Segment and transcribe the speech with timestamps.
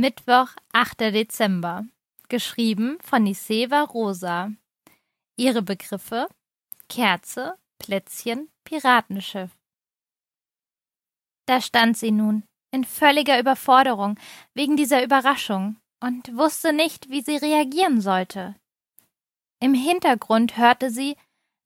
[0.00, 1.12] Mittwoch, 8.
[1.12, 1.84] Dezember.
[2.30, 4.50] Geschrieben von Niseva Rosa.
[5.36, 6.26] Ihre Begriffe
[6.88, 9.50] Kerze, Plätzchen, Piratenschiff.
[11.44, 14.18] Da stand sie nun, in völliger Überforderung
[14.54, 18.54] wegen dieser Überraschung und wusste nicht, wie sie reagieren sollte.
[19.62, 21.14] Im Hintergrund hörte sie,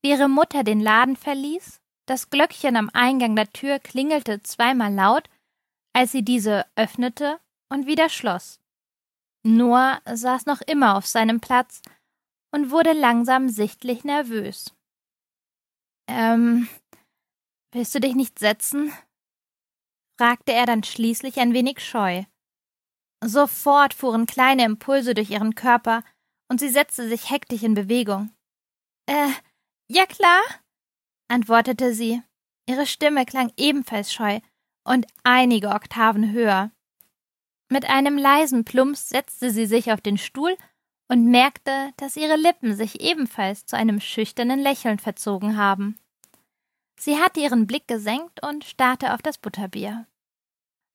[0.01, 5.29] wie ihre Mutter den Laden verließ, das Glöckchen am Eingang der Tür klingelte zweimal laut,
[5.93, 8.59] als sie diese öffnete und wieder schloss.
[9.43, 11.81] Noah saß noch immer auf seinem Platz
[12.51, 14.73] und wurde langsam sichtlich nervös.
[16.07, 16.67] Ähm,
[17.71, 18.91] willst du dich nicht setzen?
[20.17, 22.23] fragte er dann schließlich ein wenig scheu.
[23.23, 26.03] Sofort fuhren kleine Impulse durch ihren Körper,
[26.47, 28.31] und sie setzte sich hektisch in Bewegung.
[29.07, 29.31] Äh,
[29.89, 30.41] ja klar,
[31.27, 32.21] antwortete sie.
[32.67, 34.39] Ihre Stimme klang ebenfalls scheu
[34.87, 36.71] und einige Oktaven höher.
[37.69, 40.55] Mit einem leisen Plumps setzte sie sich auf den Stuhl
[41.07, 45.99] und merkte, dass ihre Lippen sich ebenfalls zu einem schüchternen Lächeln verzogen haben.
[46.99, 50.07] Sie hatte ihren Blick gesenkt und starrte auf das Butterbier.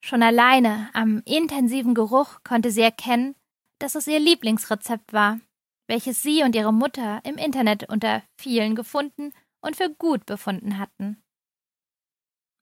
[0.02, 3.34] Schon alleine am intensiven Geruch konnte sie erkennen,
[3.78, 5.40] dass es ihr Lieblingsrezept war,
[5.86, 11.22] welches sie und ihre Mutter im Internet unter vielen gefunden und für gut befunden hatten.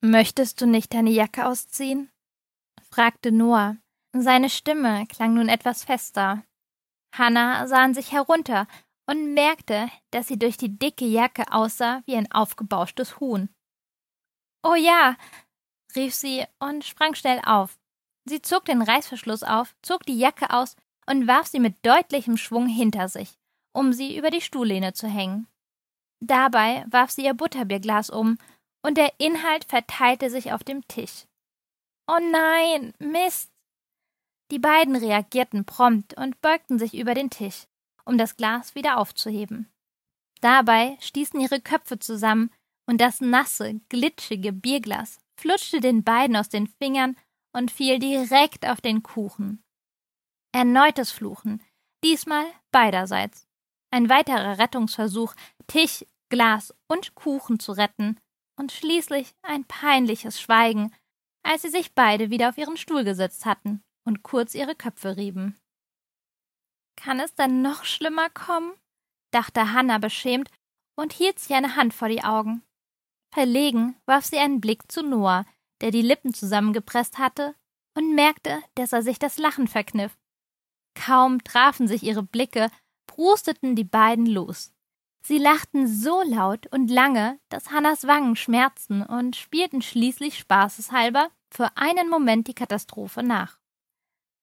[0.01, 2.11] Möchtest du nicht deine Jacke ausziehen?
[2.91, 3.77] fragte Noah.
[4.21, 6.43] Seine Stimme klang nun etwas fester.
[7.17, 8.67] Hannah sah an sich herunter
[9.07, 13.49] und merkte, dass sie durch die dicke Jacke aussah wie ein aufgebauschtes Huhn.
[14.63, 15.17] Oh ja,
[15.95, 17.79] rief sie und sprang schnell auf.
[18.25, 22.67] Sie zog den Reißverschluss auf, zog die Jacke aus und warf sie mit deutlichem Schwung
[22.67, 23.39] hinter sich,
[23.73, 25.47] um sie über die Stuhllehne zu hängen.
[26.21, 28.37] Dabei warf sie ihr Butterbierglas um,
[28.83, 31.27] und der Inhalt verteilte sich auf dem Tisch.
[32.07, 33.51] Oh nein, Mist!
[34.51, 37.67] Die beiden reagierten prompt und beugten sich über den Tisch,
[38.05, 39.69] um das Glas wieder aufzuheben.
[40.41, 42.51] Dabei stießen ihre Köpfe zusammen,
[42.87, 47.17] und das nasse, glitschige Bierglas flutschte den beiden aus den Fingern
[47.53, 49.63] und fiel direkt auf den Kuchen.
[50.53, 51.63] Erneutes Fluchen,
[52.03, 53.47] diesmal beiderseits.
[53.91, 55.35] Ein weiterer Rettungsversuch,
[55.67, 58.19] Tisch, Glas und Kuchen zu retten,
[58.59, 60.93] und schließlich ein peinliches Schweigen,
[61.43, 65.57] als sie sich beide wieder auf ihren Stuhl gesetzt hatten und kurz ihre Köpfe rieben.
[66.97, 68.73] Kann es dann noch schlimmer kommen?
[69.31, 70.51] dachte Hannah beschämt
[70.97, 72.63] und hielt sich eine Hand vor die Augen.
[73.33, 75.45] Verlegen warf sie einen Blick zu Noah,
[75.83, 77.55] der die Lippen zusammengepresst hatte,
[77.95, 80.17] und merkte, dass er sich das Lachen verkniff.
[80.95, 82.71] Kaum trafen sich ihre Blicke,
[83.07, 84.73] prusteten die beiden los.
[85.23, 91.77] Sie lachten so laut und lange, dass Hannas Wangen schmerzten und spielten schließlich spaßeshalber für
[91.77, 93.59] einen Moment die Katastrophe nach.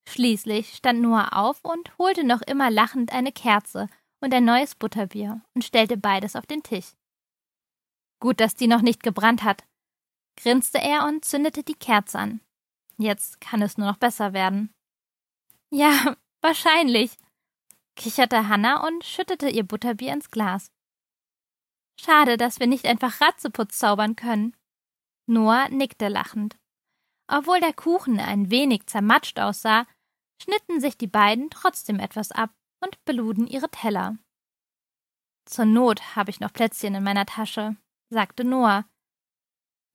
[0.08, 3.90] Schließlich stand Noah auf und holte noch immer lachend eine Kerze
[4.22, 6.94] und ein neues Butterbier und stellte beides auf den Tisch.
[8.20, 9.64] Gut, dass die noch nicht gebrannt hat,
[10.38, 12.42] grinste er und zündete die Kerze an.
[12.98, 14.72] Jetzt kann es nur noch besser werden.
[15.70, 17.18] Ja, wahrscheinlich,
[17.96, 20.72] kicherte Hanna und schüttete ihr Butterbier ins Glas.
[22.00, 24.56] Schade, dass wir nicht einfach Ratzeputz zaubern können.
[25.28, 26.58] Noah nickte lachend.
[27.28, 29.88] Obwohl der Kuchen ein wenig zermatscht aussah,
[30.42, 32.52] schnitten sich die beiden trotzdem etwas ab
[32.82, 34.18] und beluden ihre Teller.
[35.46, 37.76] Zur Not habe ich noch Plätzchen in meiner Tasche,
[38.10, 38.86] sagte Noah.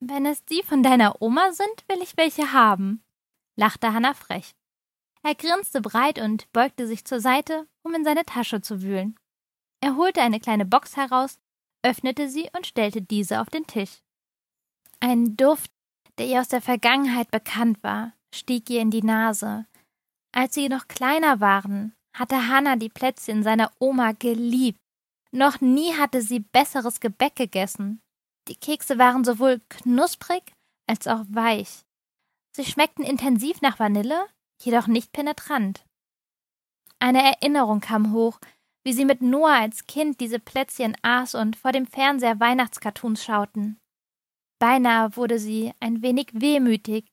[0.01, 3.03] Wenn es die von deiner Oma sind, will ich welche haben,
[3.57, 4.55] lachte Hannah frech.
[5.23, 9.19] Er grinste breit und beugte sich zur Seite, um in seine Tasche zu wühlen.
[9.81, 11.39] Er holte eine kleine Box heraus,
[11.83, 14.03] öffnete sie und stellte diese auf den Tisch.
[15.01, 15.71] Ein Duft,
[16.19, 19.67] der ihr aus der Vergangenheit bekannt war, stieg ihr in die Nase.
[20.33, 24.79] Als sie noch kleiner waren, hatte Hannah die Plätzchen seiner Oma geliebt.
[25.33, 28.01] Noch nie hatte sie besseres Gebäck gegessen.
[28.49, 30.43] Die Kekse waren sowohl knusprig
[30.89, 31.83] als auch weich.
[32.57, 34.27] Sie schmeckten intensiv nach Vanille,
[34.61, 35.85] jedoch nicht penetrant.
[36.99, 38.41] Eine Erinnerung kam hoch,
[38.85, 43.79] wie sie mit Noah als Kind diese Plätzchen aß und vor dem Fernseher Weihnachtscartoons schauten.
[44.59, 47.07] Beinahe wurde sie ein wenig wehmütig,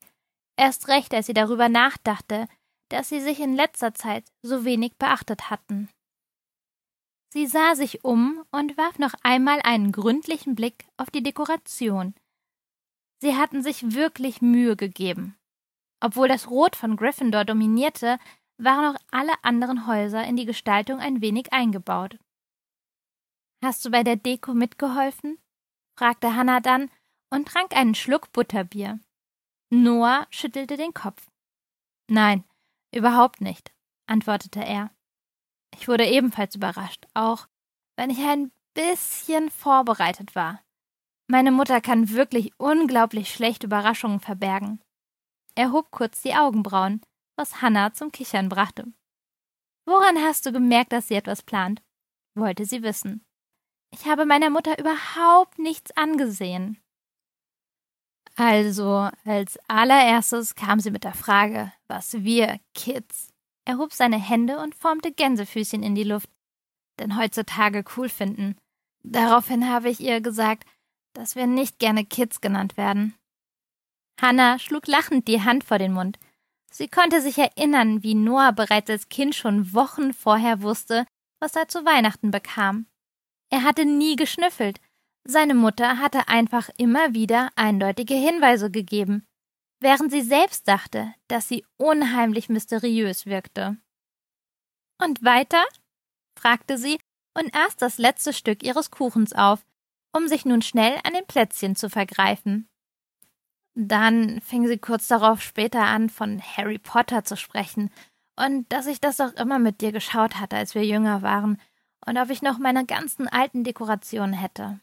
[0.56, 2.48] erst recht, als sie darüber nachdachte,
[2.88, 5.88] dass sie sich in letzter Zeit so wenig beachtet hatten.
[7.30, 12.14] Sie sah sich um und warf noch einmal einen gründlichen Blick auf die Dekoration.
[13.20, 15.36] Sie hatten sich wirklich Mühe gegeben.
[16.00, 18.18] Obwohl das Rot von Gryffindor dominierte,
[18.56, 22.18] waren auch alle anderen Häuser in die Gestaltung ein wenig eingebaut.
[23.62, 25.38] Hast du bei der Deko mitgeholfen?
[25.98, 26.90] fragte Hannah dann
[27.30, 29.00] und trank einen Schluck Butterbier.
[29.70, 31.28] Noah schüttelte den Kopf.
[32.08, 32.44] Nein,
[32.94, 33.72] Überhaupt nicht,
[34.06, 34.90] antwortete er.
[35.74, 37.46] Ich wurde ebenfalls überrascht, auch
[37.96, 40.62] wenn ich ein bisschen vorbereitet war.
[41.26, 44.80] Meine Mutter kann wirklich unglaublich schlecht Überraschungen verbergen.
[45.54, 47.02] Er hob kurz die Augenbrauen,
[47.36, 48.86] was Hannah zum Kichern brachte.
[49.84, 51.82] Woran hast du gemerkt, dass sie etwas plant?
[52.34, 53.24] wollte sie wissen.
[53.90, 56.78] Ich habe meiner Mutter überhaupt nichts angesehen.
[58.38, 63.32] Also, als allererstes kam sie mit der Frage, was wir Kids.
[63.64, 66.30] Er hob seine Hände und formte Gänsefüßchen in die Luft,
[67.00, 68.56] denn heutzutage cool finden.
[69.02, 70.68] Daraufhin habe ich ihr gesagt,
[71.14, 73.16] dass wir nicht gerne Kids genannt werden.
[74.20, 76.20] Hannah schlug lachend die Hand vor den Mund.
[76.70, 81.06] Sie konnte sich erinnern, wie Noah bereits als Kind schon Wochen vorher wusste,
[81.40, 82.86] was er zu Weihnachten bekam.
[83.50, 84.80] Er hatte nie geschnüffelt,
[85.24, 89.26] seine Mutter hatte einfach immer wieder eindeutige Hinweise gegeben,
[89.80, 93.76] während sie selbst dachte, dass sie unheimlich mysteriös wirkte.
[95.02, 95.64] Und weiter?
[96.38, 96.98] fragte sie
[97.36, 99.64] und aß das letzte Stück ihres Kuchens auf,
[100.12, 102.68] um sich nun schnell an den Plätzchen zu vergreifen.
[103.74, 107.90] Dann fing sie kurz darauf später an, von Harry Potter zu sprechen
[108.36, 111.60] und dass ich das auch immer mit dir geschaut hatte, als wir jünger waren,
[112.06, 114.80] und ob ich noch meine ganzen alten Dekorationen hätte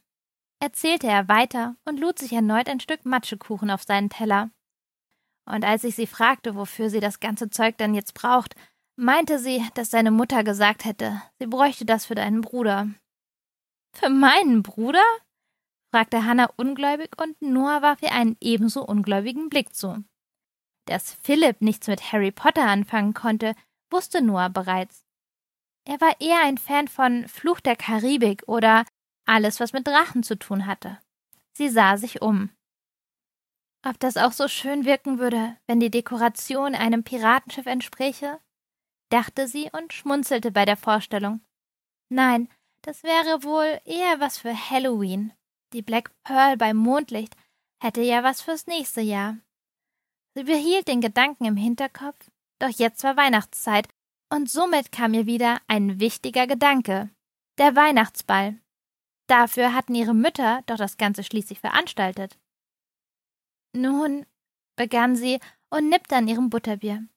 [0.65, 4.50] erzählte er weiter und lud sich erneut ein Stück Matschekuchen auf seinen Teller.
[5.47, 8.56] Und als ich sie fragte, wofür sie das ganze Zeug dann jetzt braucht,
[8.95, 12.89] meinte sie, dass seine Mutter gesagt hätte, sie bräuchte das für deinen Bruder.
[13.95, 15.03] Für meinen Bruder?
[15.94, 20.03] fragte Hannah ungläubig und Noah warf ihr einen ebenso ungläubigen Blick zu.
[20.88, 23.53] Dass Philipp nichts mit Harry Potter anfangen konnte,
[23.91, 25.06] wusste Noah bereits.
[25.88, 28.83] Er war eher ein Fan von Fluch der Karibik oder
[29.25, 31.00] alles, was mit Drachen zu tun hatte.
[31.54, 32.50] Sie sah sich um.
[33.83, 38.39] Ob das auch so schön wirken würde, wenn die Dekoration einem Piratenschiff entspräche?
[39.10, 41.42] dachte sie und schmunzelte bei der Vorstellung.
[42.10, 42.50] Nein,
[42.81, 45.33] das wäre wohl eher was für Halloween.
[45.74, 47.36] Die Black Pearl beim Mondlicht
[47.81, 49.38] hätte ja was fürs nächste Jahr.
[50.33, 52.30] Sie behielt den Gedanken im Hinterkopf,
[52.60, 53.88] doch jetzt war Weihnachtszeit,
[54.30, 57.10] und somit kam ihr wieder ein wichtiger Gedanke.
[57.57, 58.60] Der Weihnachtsball.
[59.27, 62.38] Dafür hatten ihre Mütter doch das Ganze schließlich veranstaltet.
[63.74, 64.25] Nun,
[64.75, 65.39] begann sie
[65.69, 67.07] und nippte an ihrem Butterbier.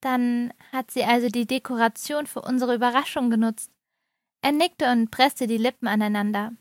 [0.00, 3.70] Dann hat sie also die Dekoration für unsere Überraschung genutzt.
[4.42, 6.52] Er nickte und presste die Lippen aneinander.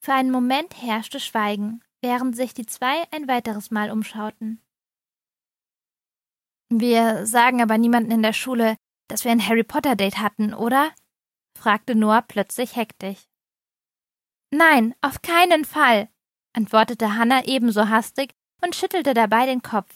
[0.00, 4.60] Für einen Moment herrschte Schweigen, während sich die zwei ein weiteres Mal umschauten.
[6.68, 8.76] Wir sagen aber niemanden in der Schule,
[9.08, 10.90] dass wir ein Harry Potter Date hatten, oder?
[11.56, 13.28] fragte Noah plötzlich hektisch.
[14.54, 16.08] Nein, auf keinen Fall,
[16.52, 19.94] antwortete Hannah ebenso hastig und schüttelte dabei den Kopf.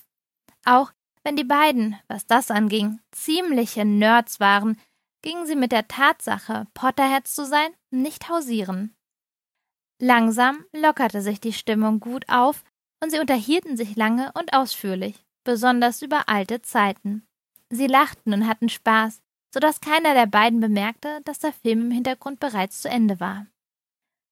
[0.64, 0.92] Auch
[1.22, 4.80] wenn die beiden, was das anging, ziemliche Nerds waren,
[5.20, 8.96] gingen sie mit der Tatsache, Potterheads zu sein, nicht hausieren.
[10.00, 12.64] Langsam lockerte sich die Stimmung gut auf
[13.02, 17.26] und sie unterhielten sich lange und ausführlich, besonders über alte Zeiten.
[17.68, 19.20] Sie lachten und hatten Spaß,
[19.52, 23.46] so dass keiner der beiden bemerkte, dass der Film im Hintergrund bereits zu Ende war.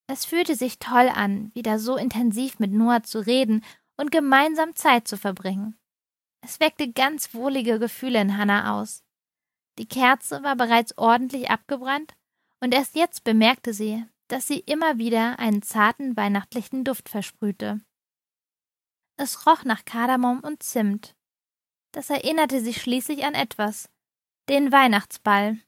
[0.06, 3.64] Es fühlte sich toll an, wieder so intensiv mit Noah zu reden
[3.96, 5.78] und gemeinsam Zeit zu verbringen.
[6.42, 9.02] Es weckte ganz wohlige Gefühle in Hannah aus.
[9.78, 12.14] Die Kerze war bereits ordentlich abgebrannt,
[12.60, 17.80] und erst jetzt bemerkte sie, dass sie immer wieder einen zarten weihnachtlichen Duft versprühte.
[19.16, 21.14] Es roch nach Kardamom und Zimt.
[21.92, 23.88] Das erinnerte sie schließlich an etwas,
[24.48, 25.58] den Weihnachtsball.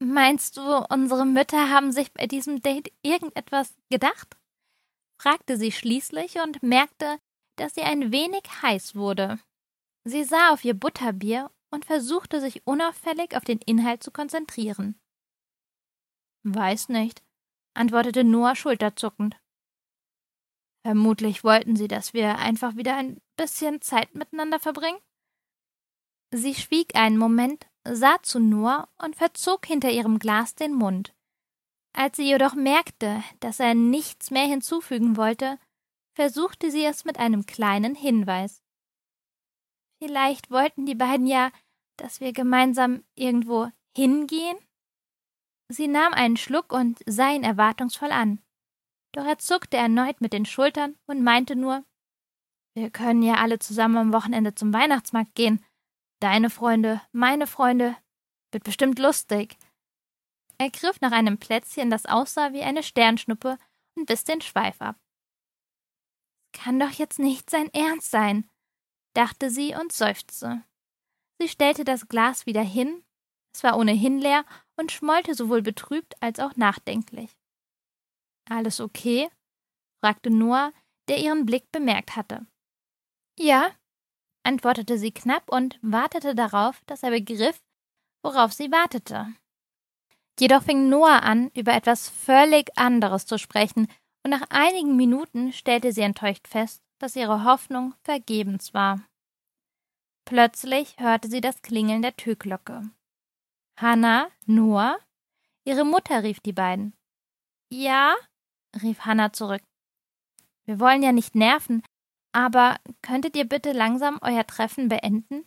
[0.00, 4.36] Meinst du, unsere Mütter haben sich bei diesem Date irgendetwas gedacht?
[5.20, 7.18] fragte sie schließlich und merkte,
[7.56, 9.40] dass sie ein wenig heiß wurde.
[10.04, 14.98] Sie sah auf ihr Butterbier und versuchte sich unauffällig auf den Inhalt zu konzentrieren.
[16.44, 17.22] Weiß nicht,
[17.74, 19.36] antwortete Noah schulterzuckend.
[20.86, 25.00] Vermutlich wollten sie, dass wir einfach wieder ein bisschen Zeit miteinander verbringen.
[26.32, 31.14] Sie schwieg einen Moment sah zu Noah und verzog hinter ihrem Glas den Mund.
[31.92, 35.58] Als sie jedoch merkte, dass er nichts mehr hinzufügen wollte,
[36.14, 38.62] versuchte sie es mit einem kleinen Hinweis.
[40.02, 41.50] Vielleicht wollten die beiden ja,
[41.96, 44.56] dass wir gemeinsam irgendwo hingehen?
[45.68, 48.40] Sie nahm einen Schluck und sah ihn erwartungsvoll an.
[49.12, 51.84] Doch er zuckte erneut mit den Schultern und meinte nur
[52.74, 55.64] Wir können ja alle zusammen am Wochenende zum Weihnachtsmarkt gehen.
[56.20, 57.96] Deine Freunde, meine Freunde.
[58.50, 59.56] Wird bestimmt lustig.
[60.58, 63.58] Er griff nach einem Plätzchen, das aussah wie eine Sternschnuppe,
[63.94, 64.96] und biss den Schweif ab.
[66.52, 68.48] Kann doch jetzt nicht sein Ernst sein,
[69.14, 70.64] dachte sie und seufzte.
[71.40, 73.04] Sie stellte das Glas wieder hin,
[73.54, 74.44] es war ohnehin leer
[74.76, 77.36] und schmollte sowohl betrübt als auch nachdenklich.
[78.48, 79.30] Alles okay?
[80.00, 80.72] fragte Noah,
[81.08, 82.46] der ihren Blick bemerkt hatte.
[83.38, 83.70] Ja,
[84.48, 87.60] antwortete sie knapp und wartete darauf, dass er begriff,
[88.22, 89.26] worauf sie wartete.
[90.40, 93.88] Jedoch fing Noah an, über etwas völlig anderes zu sprechen,
[94.24, 99.00] und nach einigen Minuten stellte sie enttäuscht fest, dass ihre Hoffnung vergebens war.
[100.24, 102.90] Plötzlich hörte sie das Klingeln der Türglocke.
[103.76, 104.98] Hannah, Noah?
[105.64, 106.94] Ihre Mutter rief die beiden.
[107.70, 108.14] Ja?
[108.82, 109.62] rief Hannah zurück.
[110.64, 111.82] Wir wollen ja nicht nerven,
[112.38, 115.44] aber könntet ihr bitte langsam euer Treffen beenden?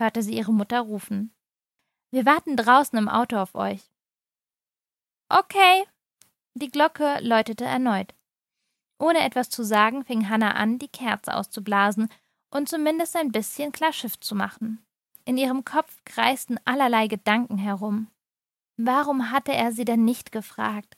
[0.00, 1.32] hörte sie ihre Mutter rufen.
[2.10, 3.88] Wir warten draußen im Auto auf euch.
[5.28, 5.84] Okay.
[6.54, 8.14] Die Glocke läutete erneut.
[8.98, 12.08] Ohne etwas zu sagen, fing Hannah an, die Kerze auszublasen
[12.50, 14.84] und zumindest ein bisschen klar Schiff zu machen.
[15.24, 18.08] In ihrem Kopf kreisten allerlei Gedanken herum.
[18.76, 20.96] Warum hatte er sie denn nicht gefragt?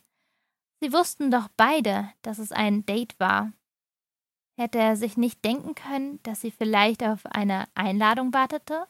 [0.81, 3.53] Sie wussten doch beide, dass es ein Date war.
[4.59, 8.87] Hätte er sich nicht denken können, dass sie vielleicht auf eine Einladung wartete?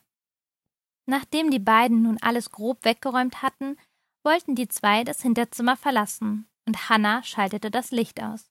[1.06, 3.76] Nachdem die beiden nun alles grob weggeräumt hatten,
[4.24, 8.50] wollten die zwei das Hinterzimmer verlassen, und Hannah schaltete das Licht aus,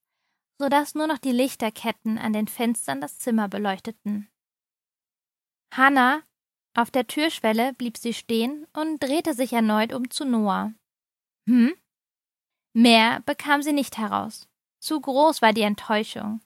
[0.60, 4.30] so dass nur noch die Lichterketten an den Fenstern das Zimmer beleuchteten.
[5.74, 6.22] Hannah,
[6.74, 10.74] auf der Türschwelle blieb sie stehen und drehte sich erneut um zu Noah.
[11.48, 11.74] Hm?
[12.74, 14.48] Mehr bekam sie nicht heraus.
[14.80, 16.42] Zu groß war die Enttäuschung.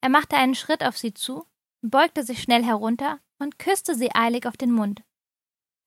[0.00, 1.46] Er machte einen Schritt auf sie zu,
[1.82, 5.02] beugte sich schnell herunter und küsste sie eilig auf den Mund.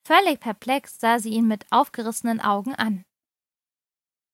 [0.05, 3.03] Völlig perplex sah sie ihn mit aufgerissenen Augen an.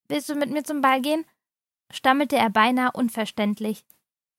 [0.07, 1.25] Willst du mit mir zum Ball gehen?
[1.91, 3.86] stammelte er beinahe unverständlich.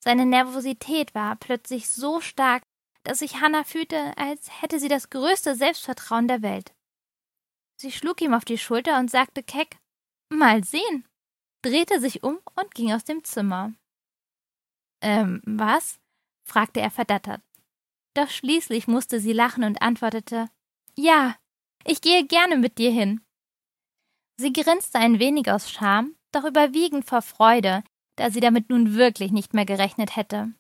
[0.00, 2.62] Seine Nervosität war plötzlich so stark,
[3.02, 6.74] dass sich Hannah fühlte, als hätte sie das größte Selbstvertrauen der Welt.
[7.76, 9.78] Sie schlug ihm auf die Schulter und sagte keck
[10.30, 11.06] Mal sehen,
[11.62, 13.72] drehte sich um und ging aus dem Zimmer.
[15.00, 15.98] Ähm, was?
[16.44, 17.42] fragte er verdattert.
[18.14, 20.48] Doch schließlich musste sie lachen und antwortete
[21.00, 21.36] ja,
[21.84, 23.20] ich gehe gerne mit dir hin.
[24.36, 27.84] Sie grinste ein wenig aus Scham, doch überwiegend vor Freude,
[28.16, 30.52] da sie damit nun wirklich nicht mehr gerechnet hätte.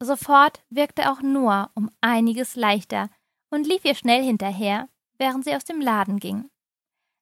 [0.00, 3.10] Sofort wirkte auch Noah um einiges leichter
[3.50, 6.48] und lief ihr schnell hinterher, während sie aus dem Laden ging.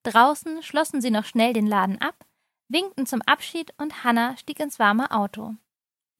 [0.03, 2.27] Draußen schlossen sie noch schnell den Laden ab,
[2.69, 5.55] winkten zum Abschied und Hannah stieg ins warme Auto.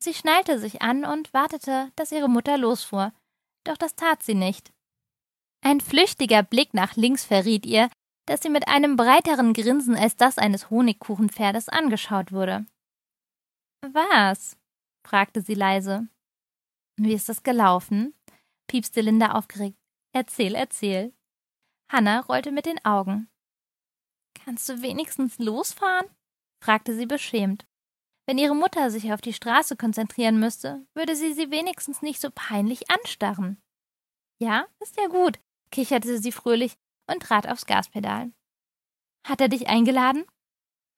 [0.01, 3.13] Sie schnallte sich an und wartete, dass ihre Mutter losfuhr,
[3.65, 4.73] doch das tat sie nicht.
[5.61, 7.91] Ein flüchtiger Blick nach links verriet ihr,
[8.27, 12.67] dass sie mit einem breiteren Grinsen als das eines Honigkuchenpferdes angeschaut wurde.
[13.83, 14.57] Was?
[15.07, 16.09] fragte sie leise.
[16.97, 18.15] Wie ist es gelaufen?
[18.69, 19.79] piepste Linda aufgeregt.
[20.13, 21.13] Erzähl, erzähl.
[21.91, 23.29] Hannah rollte mit den Augen.
[24.35, 26.07] Kannst du wenigstens losfahren?
[26.63, 27.68] fragte sie beschämt.
[28.29, 32.29] Wenn ihre Mutter sich auf die Straße konzentrieren müsste, würde sie sie wenigstens nicht so
[32.31, 33.57] peinlich anstarren.
[34.39, 35.39] Ja, ist ja gut,
[35.71, 36.77] kicherte sie fröhlich
[37.11, 38.31] und trat aufs Gaspedal.
[39.27, 40.27] Hat er dich eingeladen?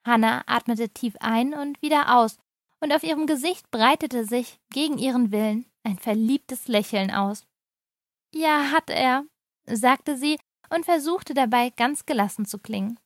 [0.04, 2.36] Hannah atmete tief ein und wieder aus,
[2.80, 7.46] und auf ihrem Gesicht breitete sich, gegen ihren Willen, ein verliebtes Lächeln aus.
[8.34, 9.24] Ja, hat er,
[9.66, 10.36] sagte sie
[10.68, 12.98] und versuchte dabei ganz gelassen zu klingen.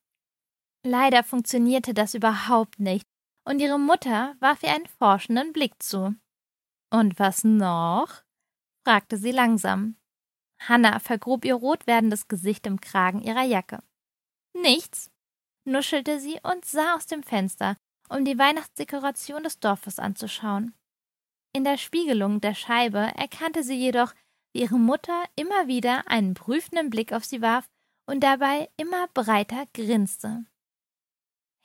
[0.83, 3.07] Leider funktionierte das überhaupt nicht,
[3.45, 6.15] und ihre Mutter warf ihr einen forschenden Blick zu.
[6.91, 8.23] Und was noch?
[8.85, 9.97] fragte sie langsam.
[10.61, 13.83] Hannah vergrub ihr rot werdendes Gesicht im Kragen ihrer Jacke.
[14.55, 15.11] Nichts,
[15.65, 17.77] nuschelte sie und sah aus dem Fenster,
[18.09, 20.75] um die Weihnachtsdekoration des Dorfes anzuschauen.
[21.53, 24.13] In der Spiegelung der Scheibe erkannte sie jedoch,
[24.53, 27.69] wie ihre Mutter immer wieder einen prüfenden Blick auf sie warf
[28.07, 30.45] und dabei immer breiter grinste.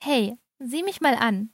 [0.02, 1.52] Hey, sieh mich mal an.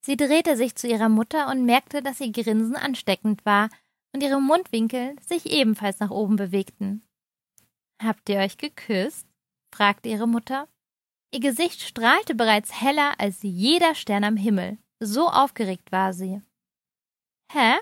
[0.00, 3.68] Sie drehte sich zu ihrer Mutter und merkte, dass ihr Grinsen ansteckend war
[4.12, 7.02] und ihre Mundwinkel sich ebenfalls nach oben bewegten.
[8.02, 9.26] Habt ihr euch geküsst?
[9.72, 10.68] fragte ihre Mutter.
[11.32, 14.78] Ihr Gesicht strahlte bereits heller als jeder Stern am Himmel.
[14.98, 16.42] So aufgeregt war sie.
[17.52, 17.76] Hä?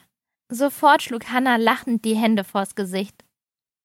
[0.51, 3.25] Sofort schlug Hannah lachend die Hände vors Gesicht.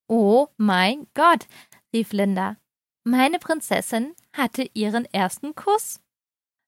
[0.07, 1.47] Oh mein Gott,
[1.93, 2.57] rief Linda.
[3.03, 6.02] Meine Prinzessin hatte ihren ersten Kuss.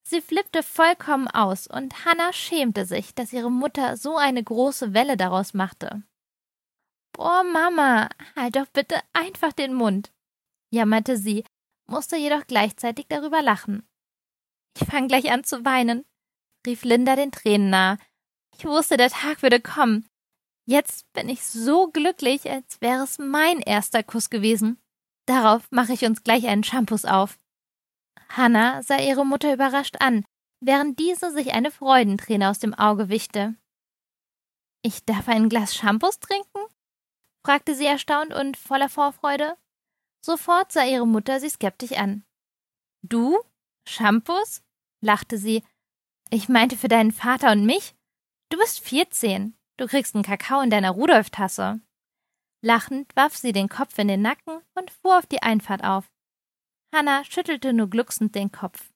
[0.08, 5.18] Sie flippte vollkommen aus, und Hannah schämte sich, dass ihre Mutter so eine große Welle
[5.18, 6.04] daraus machte.
[7.14, 10.12] Boah, Mama, halt doch bitte einfach den Mund,
[10.72, 11.44] jammerte sie,
[11.88, 13.88] musste jedoch gleichzeitig darüber lachen.
[14.78, 16.06] Ich fang gleich an zu weinen,
[16.68, 17.98] rief Linda den Tränen nahe.
[18.58, 20.08] Ich wusste, der Tag würde kommen.
[20.68, 24.80] Jetzt bin ich so glücklich, als wäre es mein erster Kuss gewesen.
[25.26, 27.38] Darauf mache ich uns gleich einen Shampoos auf.
[28.30, 30.26] Hannah sah ihre Mutter überrascht an,
[30.60, 33.56] während diese sich eine Freudenträne aus dem Auge wischte.
[34.82, 36.60] Ich darf ein Glas Shampoos trinken?
[37.44, 39.56] fragte sie erstaunt und voller Vorfreude.
[40.24, 42.24] Sofort sah ihre Mutter sie skeptisch an.
[43.04, 43.40] Du?
[43.88, 44.62] Shampoos?
[45.02, 45.64] lachte sie.
[46.32, 47.96] Ich meinte für deinen Vater und mich?
[48.50, 49.56] Du bist vierzehn.
[49.78, 51.82] Du kriegst einen Kakao in deiner Rudolf-Tasse.
[52.62, 56.12] Lachend warf sie den Kopf in den Nacken und fuhr auf die Einfahrt auf.
[56.94, 58.90] Hanna schüttelte nur glucksend den Kopf.